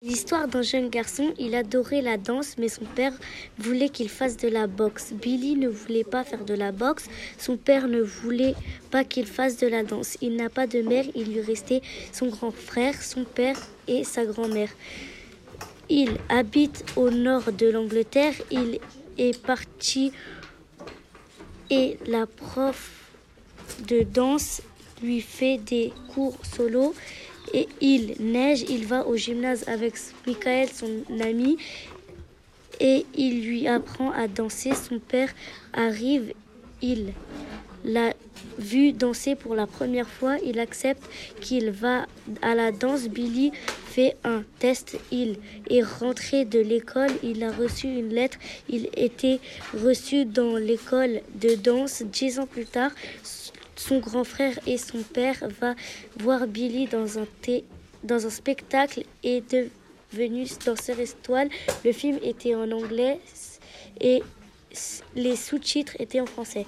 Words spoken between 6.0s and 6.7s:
pas faire de la